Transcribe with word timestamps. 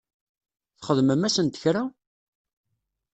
Txedmem-asent 0.77 1.57
kra? 1.61 1.83